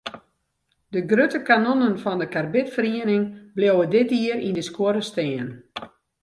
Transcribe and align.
De 0.93 1.01
grutte 1.11 1.41
kanonnen 1.49 1.95
fan 2.03 2.19
de 2.21 2.27
karbidferiening 2.35 3.23
bliuwe 3.55 3.85
dit 3.95 4.09
jier 4.17 4.39
yn 4.47 4.55
de 4.57 4.63
skuorre 4.69 5.03
stean. 5.11 5.49